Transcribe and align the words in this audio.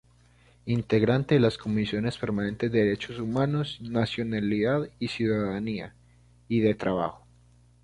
Integrante 0.65 1.35
de 1.35 1.39
las 1.41 1.59
comisiones 1.59 2.17
permanentes 2.17 2.71
de 2.71 2.79
Derechos 2.85 3.19
Humanos, 3.19 3.77
Nacionalidad 3.81 4.89
y 4.97 5.09
Ciudadanía; 5.09 5.93
y 6.47 6.61
de 6.61 6.73
Trabajo. 6.73 7.23